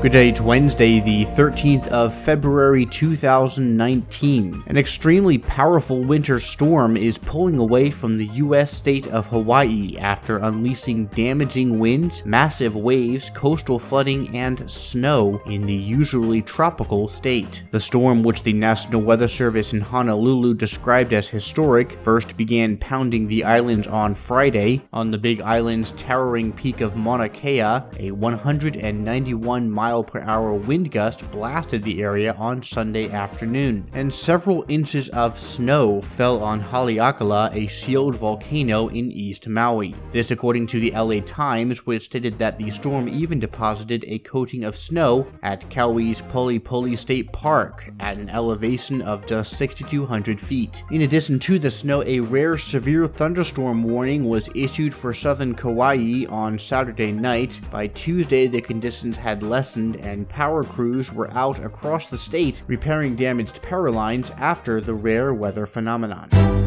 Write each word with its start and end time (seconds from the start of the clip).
Good 0.00 0.12
day, 0.12 0.28
it's 0.28 0.40
Wednesday, 0.40 1.00
the 1.00 1.24
13th 1.32 1.88
of 1.88 2.14
February 2.14 2.86
2019. 2.86 4.62
An 4.68 4.76
extremely 4.78 5.38
powerful 5.38 6.04
winter 6.04 6.38
storm 6.38 6.96
is 6.96 7.18
pulling 7.18 7.58
away 7.58 7.90
from 7.90 8.16
the 8.16 8.26
U.S. 8.26 8.72
state 8.72 9.08
of 9.08 9.26
Hawaii 9.26 9.96
after 9.98 10.38
unleashing 10.38 11.06
damaging 11.06 11.80
winds, 11.80 12.24
massive 12.24 12.76
waves, 12.76 13.28
coastal 13.28 13.80
flooding, 13.80 14.34
and 14.36 14.70
snow 14.70 15.42
in 15.46 15.64
the 15.64 15.74
usually 15.74 16.42
tropical 16.42 17.08
state. 17.08 17.64
The 17.72 17.80
storm, 17.80 18.22
which 18.22 18.44
the 18.44 18.52
National 18.52 19.02
Weather 19.02 19.26
Service 19.26 19.72
in 19.72 19.80
Honolulu 19.80 20.54
described 20.54 21.12
as 21.12 21.28
historic, 21.28 21.98
first 21.98 22.36
began 22.36 22.76
pounding 22.76 23.26
the 23.26 23.42
islands 23.42 23.88
on 23.88 24.14
Friday 24.14 24.80
on 24.92 25.10
the 25.10 25.18
Big 25.18 25.40
Island's 25.40 25.90
towering 25.90 26.52
peak 26.52 26.82
of 26.82 26.94
Mauna 26.94 27.28
Kea, 27.28 27.58
a 27.98 28.12
191 28.12 29.68
mile 29.68 29.87
mile 29.88 30.04
per 30.04 30.20
hour 30.20 30.52
wind 30.52 30.90
gust 30.90 31.30
blasted 31.30 31.82
the 31.82 32.02
area 32.02 32.34
on 32.34 32.62
Sunday 32.62 33.10
afternoon, 33.10 33.88
and 33.94 34.12
several 34.12 34.62
inches 34.68 35.08
of 35.10 35.38
snow 35.38 36.02
fell 36.02 36.42
on 36.42 36.60
Haleakala, 36.62 37.54
a 37.54 37.66
sealed 37.68 38.14
volcano 38.14 38.88
in 38.88 39.10
East 39.10 39.48
Maui. 39.48 39.94
This 40.12 40.30
according 40.30 40.66
to 40.66 40.78
the 40.78 40.90
LA 40.90 41.20
Times, 41.20 41.86
which 41.86 42.02
stated 42.04 42.38
that 42.38 42.58
the 42.58 42.68
storm 42.68 43.08
even 43.08 43.40
deposited 43.40 44.04
a 44.06 44.18
coating 44.18 44.64
of 44.64 44.76
snow 44.76 45.26
at 45.42 45.66
Kauai's 45.70 46.20
Polipoli 46.20 46.94
State 46.94 47.32
Park 47.32 47.90
at 48.00 48.18
an 48.18 48.28
elevation 48.28 49.00
of 49.00 49.24
just 49.24 49.56
6,200 49.56 50.38
feet. 50.38 50.84
In 50.90 51.00
addition 51.00 51.38
to 51.38 51.58
the 51.58 51.70
snow, 51.70 52.04
a 52.04 52.20
rare 52.20 52.58
severe 52.58 53.06
thunderstorm 53.06 53.82
warning 53.82 54.28
was 54.28 54.50
issued 54.54 54.92
for 54.92 55.14
southern 55.14 55.54
Kauai 55.54 56.26
on 56.28 56.58
Saturday 56.58 57.10
night. 57.10 57.58
By 57.70 57.86
Tuesday, 57.86 58.46
the 58.46 58.60
conditions 58.60 59.16
had 59.16 59.42
lessened 59.42 59.77
and 59.96 60.28
power 60.28 60.64
crews 60.64 61.12
were 61.12 61.30
out 61.32 61.64
across 61.64 62.10
the 62.10 62.18
state 62.18 62.62
repairing 62.66 63.16
damaged 63.16 63.62
power 63.62 63.90
lines 63.90 64.30
after 64.32 64.80
the 64.80 64.94
rare 64.94 65.32
weather 65.32 65.66
phenomenon. 65.66 66.57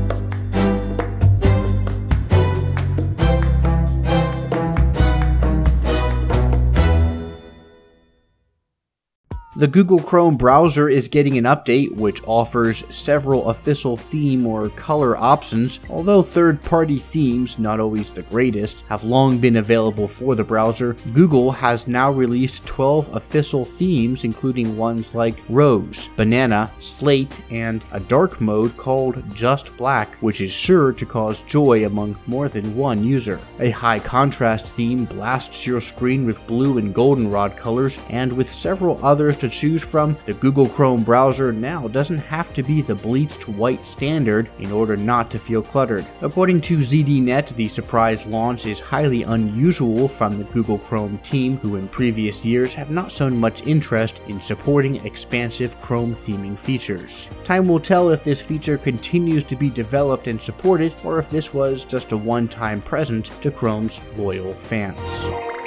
The 9.54 9.68
Google 9.68 10.00
Chrome 10.00 10.38
browser 10.38 10.88
is 10.88 11.10
getting 11.10 11.38
an 11.38 11.44
update 11.44 11.94
which 11.98 12.22
offers 12.26 12.86
several 12.88 13.50
official 13.50 13.98
theme 13.98 14.48
or 14.48 14.70
color 14.70 15.18
options, 15.18 15.82
although 15.90 16.22
third-party 16.22 16.96
themes, 16.96 17.60
not 17.60 17.82
always 17.82 18.12
the 18.12 18.22
greatest, 18.22 18.86
have 18.88 19.04
long 19.04 19.40
been 19.40 19.58
available 19.58 20.08
for 20.08 20.36
the 20.36 20.44
browser. 20.46 20.96
Google 21.12 21.52
has 21.52 21.86
now 21.86 22.12
released 22.12 22.66
12 22.66 23.14
official 23.14 23.66
themes 23.66 24.24
including 24.24 24.78
ones 24.78 25.14
like 25.14 25.36
Rose, 25.50 26.08
Banana, 26.16 26.72
Slate, 26.80 27.42
and 27.52 27.84
a 27.92 28.00
dark 28.00 28.40
mode 28.40 28.78
called 28.78 29.22
Just 29.36 29.76
Black, 29.76 30.16
which 30.22 30.40
is 30.40 30.50
sure 30.50 30.94
to 30.94 31.06
cause 31.06 31.42
joy 31.42 31.86
among 31.86 32.16
more 32.26 32.48
than 32.48 32.74
one 32.74 33.04
user. 33.04 33.38
A 33.60 33.72
high 33.72 34.00
contrast 34.00 34.68
theme 34.76 35.04
blasts 35.04 35.68
your 35.68 35.82
screen 35.82 36.26
with 36.26 36.48
blue 36.48 36.78
and 36.78 36.96
goldenrod 36.96 37.58
colors, 37.58 38.00
and 38.08 38.32
with 38.32 38.50
several 38.50 38.98
others 39.06 39.41
to 39.42 39.50
choose 39.50 39.84
from, 39.84 40.18
the 40.26 40.34
Google 40.34 40.70
Chrome 40.70 41.04
browser 41.04 41.52
now 41.52 41.88
doesn't 41.88 42.18
have 42.18 42.54
to 42.54 42.64
be 42.64 42.82
the 42.82 42.96
bleached 42.96 43.48
white 43.48 43.86
standard 43.86 44.50
in 44.60 44.72
order 44.72 44.96
not 44.96 45.30
to 45.32 45.40
feel 45.40 45.62
cluttered. 45.62 46.06
According 46.22 46.62
to 46.62 46.78
ZDNet, 46.78 47.56
the 47.56 47.68
surprise 47.68 48.26
launch 48.26 48.66
is 48.66 48.80
highly 48.80 49.24
unusual 49.24 50.08
from 50.08 50.38
the 50.38 50.44
Google 50.46 50.78
Chrome 50.78 51.18
team, 51.20 51.58
who 51.58 51.76
in 51.76 51.88
previous 51.88 52.46
years 52.46 52.74
have 52.74 52.92
not 52.92 53.12
shown 53.12 53.38
much 53.38 53.68
interest 53.68 54.22
in 54.28 54.40
supporting 54.40 55.06
expansive 55.06 55.80
Chrome 55.82 56.16
theming 56.16 56.58
features. 56.58 57.30
Time 57.44 57.68
will 57.68 57.80
tell 57.80 58.10
if 58.10 58.24
this 58.24 58.42
feature 58.42 58.78
continues 58.78 59.44
to 59.44 59.56
be 59.56 59.70
developed 59.70 60.28
and 60.28 60.42
supported, 60.42 60.94
or 61.04 61.20
if 61.20 61.30
this 61.30 61.54
was 61.54 61.84
just 61.84 62.12
a 62.12 62.18
one-time 62.18 62.82
present 62.82 63.26
to 63.42 63.52
Chrome's 63.52 64.00
loyal 64.16 64.54
fans. 64.54 65.61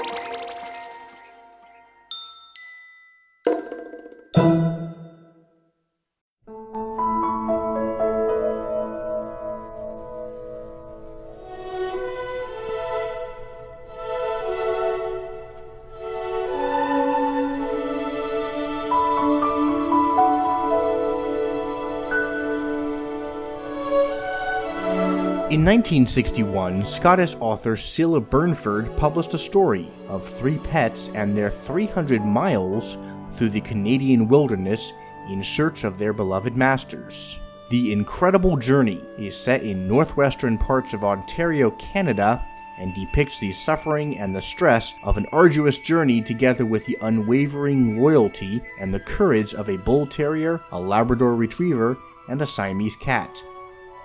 In 25.55 25.61
1961, 25.61 26.85
Scottish 26.85 27.37
author 27.39 27.77
Sheila 27.77 28.21
Burnford 28.21 28.97
published 28.97 29.35
a 29.35 29.39
story 29.39 29.89
of 30.09 30.29
three 30.29 30.59
pets 30.59 31.11
and 31.15 31.37
their 31.37 31.49
300 31.49 32.25
miles 32.25 32.99
through 33.37 33.51
the 33.51 33.61
Canadian 33.61 34.27
wilderness 34.27 34.93
in 35.29 35.45
search 35.45 35.85
of 35.85 35.97
their 35.97 36.13
beloved 36.13 36.57
masters. 36.57 37.39
The 37.71 37.93
incredible 37.93 38.57
journey 38.57 39.01
is 39.17 39.39
set 39.39 39.63
in 39.63 39.87
northwestern 39.87 40.59
parts 40.59 40.93
of 40.93 41.05
Ontario, 41.05 41.71
Canada, 41.79 42.45
and 42.77 42.93
depicts 42.93 43.39
the 43.39 43.53
suffering 43.53 44.19
and 44.19 44.35
the 44.35 44.43
stress 44.43 44.95
of 45.05 45.19
an 45.19 45.27
arduous 45.31 45.79
journey 45.79 46.21
together 46.21 46.67
with 46.67 46.85
the 46.85 46.99
unwavering 47.03 48.03
loyalty 48.03 48.61
and 48.81 48.93
the 48.93 48.99
courage 48.99 49.55
of 49.55 49.69
a 49.69 49.79
bull 49.79 50.05
terrier, 50.05 50.61
a 50.73 50.81
Labrador 50.81 51.37
retriever, 51.37 51.97
and 52.29 52.43
a 52.43 52.47
Siamese 52.47 52.97
cat. 52.97 53.41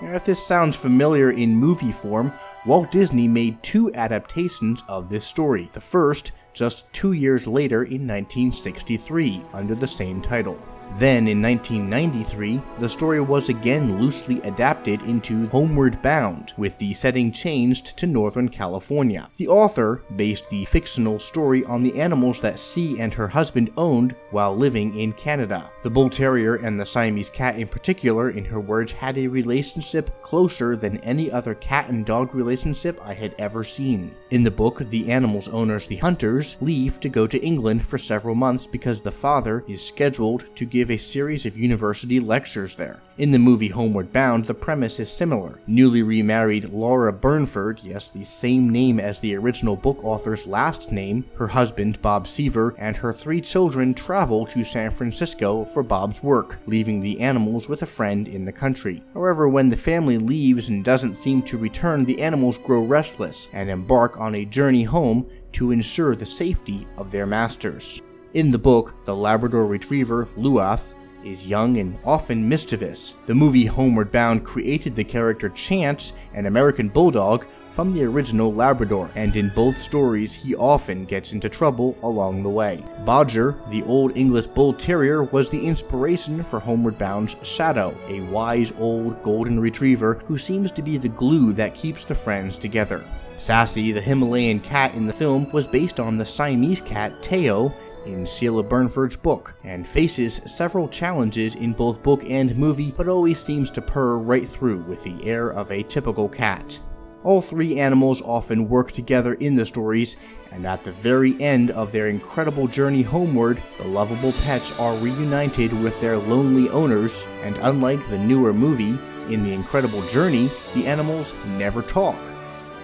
If 0.01 0.23
this 0.23 0.45
sounds 0.45 0.77
familiar 0.77 1.31
in 1.31 1.53
movie 1.55 1.91
form, 1.91 2.31
Walt 2.65 2.89
Disney 2.89 3.27
made 3.27 3.61
two 3.61 3.93
adaptations 3.93 4.81
of 4.87 5.09
this 5.09 5.25
story. 5.25 5.69
The 5.73 5.81
first, 5.81 6.31
just 6.53 6.91
two 6.93 7.11
years 7.11 7.45
later 7.45 7.83
in 7.83 8.07
1963, 8.07 9.43
under 9.51 9.75
the 9.75 9.87
same 9.87 10.21
title. 10.21 10.57
Then, 10.97 11.27
in 11.27 11.41
1993, 11.41 12.61
the 12.79 12.89
story 12.89 13.21
was 13.21 13.47
again 13.47 13.99
loosely 13.99 14.41
adapted 14.41 15.01
into 15.03 15.47
Homeward 15.47 16.01
Bound, 16.01 16.53
with 16.57 16.77
the 16.77 16.93
setting 16.93 17.31
changed 17.31 17.97
to 17.97 18.07
Northern 18.07 18.49
California. 18.49 19.29
The 19.37 19.47
author 19.47 20.03
based 20.15 20.49
the 20.49 20.65
fictional 20.65 21.19
story 21.19 21.63
on 21.65 21.83
the 21.83 21.97
animals 21.99 22.41
that 22.41 22.59
C 22.59 22.99
and 22.99 23.13
her 23.13 23.27
husband 23.27 23.71
owned 23.77 24.15
while 24.31 24.55
living 24.55 24.97
in 24.97 25.13
Canada. 25.13 25.71
The 25.83 25.89
Bull 25.89 26.09
Terrier 26.09 26.55
and 26.55 26.79
the 26.79 26.85
Siamese 26.85 27.29
cat 27.29 27.57
in 27.57 27.67
particular, 27.67 28.31
in 28.31 28.43
her 28.45 28.59
words, 28.59 28.91
had 28.91 29.17
a 29.17 29.27
relationship 29.27 30.21
closer 30.23 30.75
than 30.75 30.97
any 30.97 31.31
other 31.31 31.55
cat 31.55 31.89
and 31.89 32.05
dog 32.05 32.33
relationship 32.33 32.99
I 33.03 33.13
had 33.13 33.35
ever 33.37 33.63
seen. 33.63 34.15
In 34.31 34.43
the 34.43 34.51
book, 34.51 34.79
the 34.89 35.11
animal's 35.11 35.47
owners, 35.49 35.87
the 35.87 35.97
hunters, 35.97 36.57
leave 36.61 36.99
to 36.99 37.09
go 37.09 37.27
to 37.27 37.39
England 37.39 37.85
for 37.85 37.97
several 37.97 38.35
months 38.35 38.65
because 38.67 39.01
the 39.01 39.11
father 39.11 39.63
is 39.67 39.85
scheduled 39.85 40.55
to 40.55 40.65
give 40.65 40.78
give 40.79 40.91
a 40.91 40.97
series 40.97 41.45
of 41.45 41.57
university 41.57 42.21
lectures 42.21 42.73
there. 42.73 43.01
In 43.17 43.31
the 43.31 43.37
movie 43.37 43.67
Homeward 43.67 44.13
Bound, 44.13 44.45
the 44.45 44.53
premise 44.53 44.97
is 45.01 45.11
similar. 45.11 45.59
Newly 45.67 46.03
remarried 46.03 46.73
Laura 46.73 47.11
Burnford, 47.11 47.81
yes, 47.83 48.09
the 48.09 48.23
same 48.23 48.69
name 48.69 48.97
as 48.97 49.19
the 49.19 49.35
original 49.35 49.75
book 49.75 49.99
author's 50.05 50.47
last 50.47 50.93
name, 50.93 51.25
her 51.35 51.49
husband 51.49 52.01
Bob 52.01 52.27
Seaver, 52.27 52.75
and 52.77 52.95
her 52.95 53.11
three 53.11 53.41
children 53.41 53.93
travel 53.93 54.45
to 54.45 54.63
San 54.63 54.89
Francisco 54.89 55.65
for 55.65 55.83
Bob's 55.83 56.23
work, 56.23 56.59
leaving 56.65 57.01
the 57.01 57.19
animals 57.19 57.67
with 57.67 57.81
a 57.81 57.85
friend 57.85 58.29
in 58.29 58.45
the 58.45 58.51
country. 58.53 59.03
However, 59.13 59.49
when 59.49 59.67
the 59.67 59.75
family 59.75 60.17
leaves 60.17 60.69
and 60.69 60.85
doesn't 60.85 61.17
seem 61.17 61.41
to 61.41 61.57
return, 61.57 62.05
the 62.05 62.21
animals 62.21 62.57
grow 62.57 62.85
restless 62.85 63.49
and 63.51 63.69
embark 63.69 64.17
on 64.17 64.35
a 64.35 64.45
journey 64.45 64.83
home 64.83 65.29
to 65.51 65.71
ensure 65.71 66.15
the 66.15 66.25
safety 66.25 66.87
of 66.95 67.11
their 67.11 67.25
masters. 67.25 68.01
In 68.35 68.51
the 68.51 68.59
book, 68.59 68.93
the 69.05 69.15
Labrador 69.15 69.65
Retriever, 69.65 70.27
Luath, 70.37 70.93
is 71.25 71.47
young 71.47 71.77
and 71.77 71.97
often 72.05 72.47
mischievous. 72.47 73.15
The 73.25 73.33
movie 73.33 73.65
Homeward 73.65 74.11
Bound 74.11 74.45
created 74.45 74.95
the 74.95 75.03
character 75.03 75.49
Chance, 75.49 76.13
an 76.35 76.45
American 76.45 76.89
bulldog, 76.89 77.47
from 77.71 77.91
the 77.91 78.03
original 78.03 78.53
Labrador, 78.53 79.09
and 79.15 79.35
in 79.35 79.51
both 79.55 79.81
stories 79.81 80.31
he 80.31 80.53
often 80.53 81.05
gets 81.05 81.33
into 81.33 81.49
trouble 81.49 81.97
along 82.03 82.43
the 82.43 82.49
way. 82.51 82.83
Bodger, 83.03 83.57
the 83.71 83.81
Old 83.83 84.15
English 84.15 84.45
Bull 84.45 84.73
Terrier, 84.73 85.23
was 85.23 85.49
the 85.49 85.65
inspiration 85.65 86.43
for 86.43 86.59
Homeward 86.59 86.99
Bound's 86.99 87.35
Shadow, 87.41 87.97
a 88.07 88.21
wise 88.21 88.71
old 88.77 89.23
golden 89.23 89.59
retriever 89.59 90.21
who 90.27 90.37
seems 90.37 90.71
to 90.73 90.83
be 90.83 90.97
the 90.97 91.09
glue 91.09 91.51
that 91.53 91.73
keeps 91.73 92.05
the 92.05 92.13
friends 92.13 92.59
together. 92.59 93.03
Sassy, 93.37 93.91
the 93.91 94.01
Himalayan 94.01 94.59
cat 94.59 94.93
in 94.93 95.07
the 95.07 95.13
film, 95.13 95.49
was 95.51 95.65
based 95.65 95.99
on 95.99 96.17
the 96.17 96.25
Siamese 96.25 96.81
cat 96.81 97.23
Teo 97.23 97.73
in 98.13 98.25
Sheila 98.25 98.63
Burnford's 98.63 99.15
book, 99.15 99.55
and 99.63 99.87
faces 99.87 100.41
several 100.45 100.87
challenges 100.87 101.55
in 101.55 101.73
both 101.73 102.03
book 102.03 102.23
and 102.25 102.55
movie, 102.55 102.93
but 102.95 103.07
always 103.07 103.41
seems 103.41 103.71
to 103.71 103.81
purr 103.81 104.17
right 104.17 104.47
through 104.47 104.79
with 104.83 105.03
the 105.03 105.25
air 105.25 105.51
of 105.51 105.71
a 105.71 105.83
typical 105.83 106.27
cat. 106.27 106.79
All 107.23 107.41
three 107.41 107.79
animals 107.79 108.21
often 108.21 108.69
work 108.69 108.91
together 108.91 109.33
in 109.35 109.55
the 109.55 109.65
stories, 109.65 110.17
and 110.51 110.65
at 110.65 110.83
the 110.83 110.91
very 110.91 111.39
end 111.41 111.71
of 111.71 111.91
their 111.91 112.07
incredible 112.07 112.67
journey 112.67 113.01
homeward, 113.01 113.61
the 113.77 113.87
lovable 113.87 114.31
pets 114.43 114.77
are 114.79 114.95
reunited 114.97 115.73
with 115.73 115.99
their 116.01 116.17
lonely 116.17 116.69
owners, 116.69 117.25
and 117.43 117.57
unlike 117.57 118.07
the 118.07 118.17
newer 118.17 118.53
movie, 118.53 118.97
in 119.29 119.43
The 119.43 119.53
Incredible 119.53 120.01
Journey, 120.07 120.49
the 120.73 120.87
animals 120.87 121.35
never 121.57 121.83
talk 121.83 122.17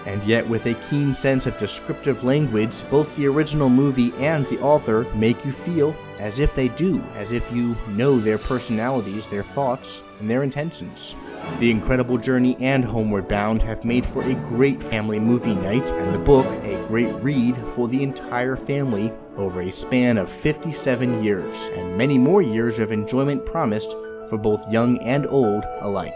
and 0.05 0.23
yet 0.23 0.47
with 0.47 0.65
a 0.65 0.73
keen 0.75 1.13
sense 1.13 1.45
of 1.45 1.57
descriptive 1.57 2.23
language, 2.23 2.87
both 2.89 3.15
the 3.15 3.27
original 3.27 3.69
movie 3.69 4.13
and 4.17 4.45
the 4.47 4.59
author 4.61 5.03
make 5.15 5.43
you 5.43 5.51
feel 5.51 5.95
as 6.19 6.39
if 6.39 6.55
they 6.55 6.69
do, 6.69 7.03
as 7.15 7.31
if 7.31 7.51
you 7.51 7.75
know 7.89 8.19
their 8.19 8.37
personalities, 8.37 9.27
their 9.27 9.43
thoughts, 9.43 10.01
and 10.19 10.29
their 10.29 10.43
intentions. 10.43 11.15
The 11.59 11.71
Incredible 11.71 12.17
Journey 12.17 12.55
and 12.59 12.83
Homeward 12.83 13.27
Bound 13.27 13.61
have 13.61 13.83
made 13.83 14.05
for 14.05 14.23
a 14.23 14.33
great 14.47 14.81
family 14.81 15.19
movie 15.19 15.55
night, 15.55 15.91
and 15.91 16.13
the 16.13 16.19
book 16.19 16.45
a 16.63 16.83
great 16.87 17.13
read 17.15 17.55
for 17.75 17.87
the 17.87 18.01
entire 18.01 18.55
family 18.55 19.11
over 19.35 19.61
a 19.61 19.71
span 19.71 20.17
of 20.17 20.29
57 20.29 21.23
years, 21.23 21.69
and 21.73 21.97
many 21.97 22.17
more 22.17 22.41
years 22.41 22.79
of 22.79 22.91
enjoyment 22.91 23.45
promised 23.45 23.91
for 24.29 24.37
both 24.37 24.71
young 24.71 24.97
and 24.99 25.27
old 25.27 25.65
alike. 25.81 26.15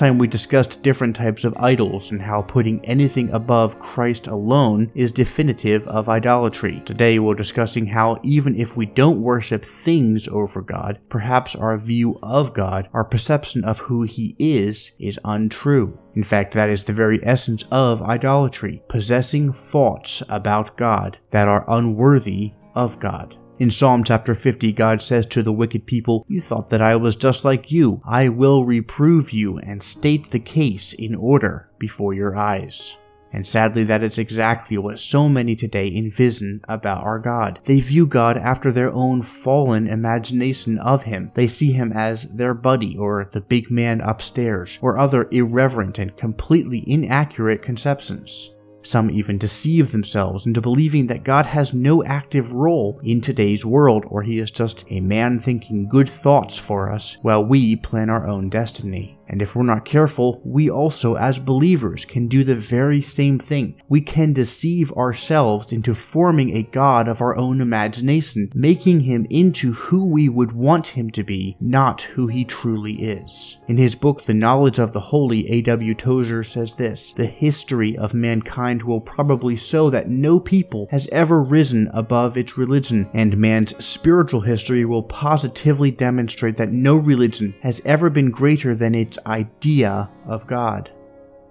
Time 0.00 0.16
we 0.16 0.26
discussed 0.26 0.82
different 0.82 1.14
types 1.14 1.44
of 1.44 1.54
idols 1.58 2.10
and 2.10 2.22
how 2.22 2.40
putting 2.40 2.82
anything 2.86 3.28
above 3.34 3.78
Christ 3.78 4.28
alone 4.28 4.90
is 4.94 5.12
definitive 5.12 5.86
of 5.86 6.08
idolatry. 6.08 6.82
Today 6.86 7.18
we're 7.18 7.34
discussing 7.34 7.84
how 7.84 8.18
even 8.22 8.56
if 8.56 8.78
we 8.78 8.86
don't 8.86 9.20
worship 9.20 9.62
things 9.62 10.26
over 10.28 10.62
God, 10.62 10.98
perhaps 11.10 11.54
our 11.54 11.76
view 11.76 12.18
of 12.22 12.54
God, 12.54 12.88
our 12.94 13.04
perception 13.04 13.62
of 13.62 13.78
who 13.78 14.04
He 14.04 14.34
is, 14.38 14.92
is 14.98 15.20
untrue. 15.26 15.98
In 16.14 16.24
fact, 16.24 16.54
that 16.54 16.70
is 16.70 16.84
the 16.84 16.94
very 16.94 17.20
essence 17.22 17.64
of 17.70 18.00
idolatry, 18.00 18.82
possessing 18.88 19.52
thoughts 19.52 20.22
about 20.30 20.78
God 20.78 21.18
that 21.28 21.46
are 21.46 21.66
unworthy 21.68 22.54
of 22.74 22.98
God. 23.00 23.36
In 23.60 23.70
Psalm 23.70 24.04
chapter 24.04 24.34
50, 24.34 24.72
God 24.72 25.02
says 25.02 25.26
to 25.26 25.42
the 25.42 25.52
wicked 25.52 25.84
people, 25.84 26.24
You 26.28 26.40
thought 26.40 26.70
that 26.70 26.80
I 26.80 26.96
was 26.96 27.14
just 27.14 27.44
like 27.44 27.70
you. 27.70 28.00
I 28.06 28.30
will 28.30 28.64
reprove 28.64 29.32
you 29.34 29.58
and 29.58 29.82
state 29.82 30.30
the 30.30 30.38
case 30.38 30.94
in 30.94 31.14
order 31.14 31.68
before 31.78 32.14
your 32.14 32.34
eyes. 32.34 32.96
And 33.34 33.46
sadly, 33.46 33.84
that 33.84 34.02
is 34.02 34.16
exactly 34.16 34.78
what 34.78 34.98
so 34.98 35.28
many 35.28 35.56
today 35.56 35.94
envision 35.94 36.62
about 36.70 37.04
our 37.04 37.18
God. 37.18 37.60
They 37.64 37.80
view 37.80 38.06
God 38.06 38.38
after 38.38 38.72
their 38.72 38.94
own 38.94 39.20
fallen 39.20 39.88
imagination 39.88 40.78
of 40.78 41.02
Him. 41.02 41.30
They 41.34 41.46
see 41.46 41.70
Him 41.70 41.92
as 41.92 42.22
their 42.34 42.54
buddy, 42.54 42.96
or 42.96 43.28
the 43.30 43.42
big 43.42 43.70
man 43.70 44.00
upstairs, 44.00 44.78
or 44.80 44.96
other 44.96 45.28
irreverent 45.30 45.98
and 45.98 46.16
completely 46.16 46.82
inaccurate 46.86 47.62
conceptions. 47.62 48.48
Some 48.82 49.10
even 49.10 49.36
deceive 49.36 49.92
themselves 49.92 50.46
into 50.46 50.60
believing 50.60 51.06
that 51.08 51.24
God 51.24 51.44
has 51.46 51.74
no 51.74 52.02
active 52.04 52.52
role 52.52 52.98
in 53.02 53.20
today's 53.20 53.64
world, 53.64 54.04
or 54.08 54.22
he 54.22 54.38
is 54.38 54.50
just 54.50 54.84
a 54.88 55.00
man 55.00 55.38
thinking 55.38 55.88
good 55.88 56.08
thoughts 56.08 56.58
for 56.58 56.90
us 56.90 57.18
while 57.22 57.44
we 57.44 57.76
plan 57.76 58.08
our 58.08 58.26
own 58.26 58.48
destiny. 58.48 59.19
And 59.30 59.40
if 59.40 59.54
we're 59.54 59.62
not 59.62 59.84
careful, 59.84 60.42
we 60.44 60.68
also, 60.68 61.14
as 61.14 61.38
believers, 61.38 62.04
can 62.04 62.26
do 62.26 62.42
the 62.42 62.56
very 62.56 63.00
same 63.00 63.38
thing. 63.38 63.80
We 63.88 64.00
can 64.00 64.32
deceive 64.32 64.90
ourselves 64.92 65.72
into 65.72 65.94
forming 65.94 66.56
a 66.56 66.64
God 66.64 67.06
of 67.06 67.22
our 67.22 67.36
own 67.36 67.60
imagination, 67.60 68.50
making 68.54 69.00
him 69.00 69.28
into 69.30 69.72
who 69.72 70.04
we 70.04 70.28
would 70.28 70.50
want 70.50 70.88
him 70.88 71.10
to 71.12 71.22
be, 71.22 71.56
not 71.60 72.02
who 72.02 72.26
he 72.26 72.44
truly 72.44 72.94
is. 72.94 73.60
In 73.68 73.76
his 73.76 73.94
book, 73.94 74.22
The 74.22 74.34
Knowledge 74.34 74.80
of 74.80 74.92
the 74.92 74.98
Holy, 74.98 75.48
A.W. 75.48 75.94
Tozer 75.94 76.42
says 76.42 76.74
this 76.74 77.12
The 77.12 77.26
history 77.26 77.96
of 77.98 78.14
mankind 78.14 78.82
will 78.82 79.00
probably 79.00 79.54
show 79.54 79.90
that 79.90 80.08
no 80.08 80.40
people 80.40 80.88
has 80.90 81.08
ever 81.12 81.44
risen 81.44 81.88
above 81.94 82.36
its 82.36 82.58
religion, 82.58 83.08
and 83.14 83.38
man's 83.38 83.76
spiritual 83.84 84.40
history 84.40 84.84
will 84.84 85.04
positively 85.04 85.92
demonstrate 85.92 86.56
that 86.56 86.72
no 86.72 86.96
religion 86.96 87.54
has 87.60 87.80
ever 87.84 88.10
been 88.10 88.32
greater 88.32 88.74
than 88.74 88.96
its 88.96 89.19
idea 89.26 90.08
of 90.26 90.46
God. 90.46 90.90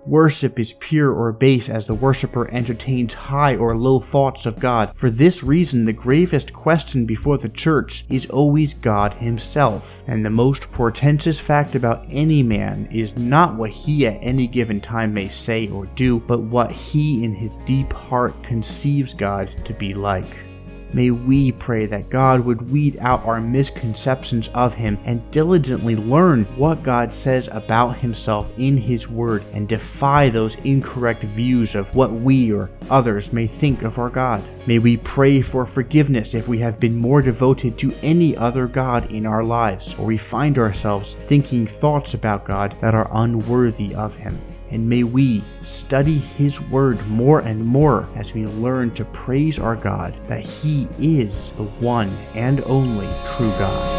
Worship 0.05 0.57
is 0.57 0.73
pure 0.79 1.13
or 1.13 1.31
base 1.31 1.69
as 1.69 1.85
the 1.85 1.93
worshiper 1.93 2.49
entertains 2.51 3.13
high 3.13 3.57
or 3.57 3.77
low 3.77 3.99
thoughts 3.99 4.45
of 4.45 4.57
God. 4.57 4.91
For 4.95 5.11
this 5.11 5.43
reason, 5.43 5.85
the 5.85 5.93
gravest 5.93 6.53
question 6.53 7.05
before 7.05 7.37
the 7.37 7.49
church 7.49 8.05
is 8.09 8.25
always 8.27 8.73
God 8.73 9.13
Himself, 9.13 10.01
and 10.07 10.25
the 10.25 10.29
most 10.29 10.71
portentous 10.71 11.39
fact 11.39 11.75
about 11.75 12.05
any 12.09 12.41
man 12.41 12.87
is 12.91 13.17
not 13.17 13.57
what 13.57 13.71
he 13.71 14.07
at 14.07 14.17
any 14.21 14.47
given 14.47 14.79
time 14.79 15.13
may 15.13 15.27
say 15.27 15.67
or 15.67 15.85
do, 15.95 16.19
but 16.21 16.41
what 16.41 16.71
he 16.71 17.23
in 17.23 17.35
his 17.35 17.57
deep 17.59 17.93
heart 17.93 18.41
conceives 18.41 19.13
God 19.13 19.53
to 19.65 19.73
be 19.73 19.93
like. 19.93 20.48
May 20.91 21.11
we 21.11 21.51
pray 21.51 21.85
that 21.85 22.09
God 22.09 22.39
would 22.41 22.71
weed 22.71 22.97
out 22.99 23.23
our 23.25 23.39
misconceptions 23.39 24.47
of 24.49 24.73
Him 24.73 24.97
and 25.05 25.29
diligently 25.29 25.95
learn 25.95 26.45
what 26.55 26.81
God 26.81 27.13
says 27.13 27.47
about 27.51 27.97
Himself 27.97 28.51
in 28.57 28.75
His 28.75 29.07
Word 29.07 29.43
and 29.53 29.67
defy 29.67 30.29
those 30.29 30.55
incorrect 30.63 31.23
views 31.23 31.75
of 31.75 31.93
what 31.93 32.11
we 32.11 32.51
or 32.51 32.71
others 32.89 33.31
may 33.31 33.45
think 33.45 33.83
of 33.83 33.99
our 33.99 34.09
God. 34.09 34.43
May 34.65 34.79
we 34.79 34.97
pray 34.97 35.41
for 35.41 35.65
forgiveness 35.65 36.33
if 36.33 36.47
we 36.47 36.57
have 36.59 36.79
been 36.79 36.97
more 36.97 37.21
devoted 37.21 37.77
to 37.77 37.93
any 38.01 38.35
other 38.35 38.67
God 38.67 39.11
in 39.11 39.25
our 39.25 39.43
lives, 39.43 39.93
or 39.99 40.05
we 40.05 40.17
find 40.17 40.57
ourselves 40.57 41.13
thinking 41.13 41.67
thoughts 41.67 42.15
about 42.15 42.45
God 42.45 42.75
that 42.81 42.95
are 42.95 43.09
unworthy 43.13 43.93
of 43.93 44.15
Him 44.15 44.39
and 44.71 44.87
may 44.87 45.03
we 45.03 45.43
study 45.61 46.17
His 46.17 46.61
Word 46.61 47.05
more 47.07 47.39
and 47.39 47.63
more 47.63 48.07
as 48.15 48.33
we 48.33 48.45
learn 48.45 48.91
to 48.91 49.05
praise 49.05 49.59
our 49.59 49.75
God 49.75 50.15
that 50.27 50.41
He 50.45 50.87
is 50.99 51.51
the 51.51 51.63
one 51.63 52.09
and 52.35 52.61
only 52.65 53.07
true 53.35 53.51
God. 53.59 53.98